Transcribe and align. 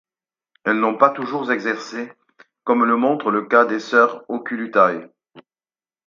Elles 0.63 0.79
n'ont 0.79 0.97
pas 0.97 1.11
toujours 1.11 1.51
exercées, 1.51 2.11
comme 2.63 2.85
le 2.85 2.95
montre 2.97 3.29
le 3.29 3.43
cas 3.45 3.65
des 3.65 3.79
sœurs 3.79 4.25
Oculutae. 4.29 5.11